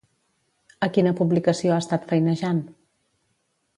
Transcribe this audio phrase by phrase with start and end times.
[0.87, 2.67] A quina publicació ha estat feinejant?